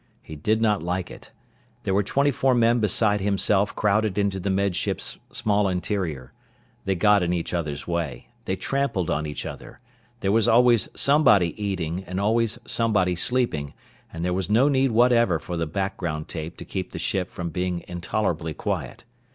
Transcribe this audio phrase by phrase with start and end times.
[0.23, 1.29] He did not like it.
[1.83, 6.33] There were twenty four men beside himself crowded into the Med Ship's small interior.
[6.85, 8.29] They got in each other's way.
[8.45, 9.79] They trampled on each other.
[10.21, 13.75] There was always somebody eating, and always somebody sleeping,
[14.11, 17.51] and there was no need whatever for the background tape to keep the ship from
[17.51, 19.03] being intolerably quiet.